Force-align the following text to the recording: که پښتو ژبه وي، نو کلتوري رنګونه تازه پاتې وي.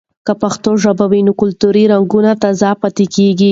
که 0.25 0.33
پښتو 0.41 0.71
ژبه 0.83 1.05
وي، 1.11 1.21
نو 1.27 1.33
کلتوري 1.41 1.83
رنګونه 1.93 2.31
تازه 2.43 2.69
پاتې 2.81 3.05
وي. 3.39 3.49